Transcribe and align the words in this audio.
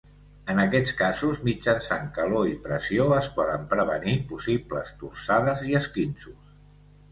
En 0.51 0.59
aquests 0.61 0.93
casos, 1.01 1.41
mitjançant 1.49 2.07
calor 2.15 2.47
i 2.53 2.57
pressió 2.65 3.07
es 3.19 3.29
poden 3.37 3.69
prevenir 3.75 4.17
possibles 4.33 4.93
torçades 5.05 5.65
i 5.71 5.81
esquinços. 5.85 6.61